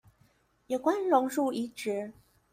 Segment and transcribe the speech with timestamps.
[0.65, 2.11] 有關榕樹移植